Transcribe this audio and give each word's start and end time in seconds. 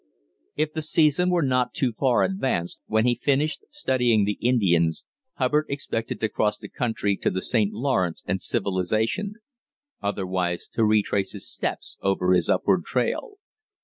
If 0.55 0.73
the 0.73 0.81
season 0.81 1.29
were 1.29 1.43
not 1.43 1.75
too 1.75 1.93
far 1.93 2.23
advanced 2.23 2.79
when 2.87 3.05
he 3.05 3.19
finished 3.21 3.65
studying 3.69 4.25
the 4.25 4.39
Indians, 4.41 5.05
Hubbard 5.35 5.65
expected 5.69 6.19
to 6.21 6.27
cross 6.27 6.57
the 6.57 6.69
country 6.69 7.15
to 7.17 7.29
the 7.29 7.39
St. 7.43 7.71
Lawrence 7.71 8.23
and 8.25 8.41
civilisation; 8.41 9.35
otherwise 10.01 10.67
to 10.73 10.83
retrace 10.85 11.33
his 11.33 11.47
steps 11.47 11.97
over 12.01 12.33
his 12.33 12.49
upward 12.49 12.83
trail. 12.83 13.35